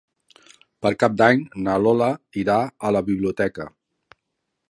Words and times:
Per 0.85 0.91
Cap 1.03 1.17
d'Any 1.21 1.43
na 1.67 1.75
Lola 1.83 2.09
irà 2.45 2.57
a 2.89 2.93
la 2.97 3.05
biblioteca. 3.13 3.71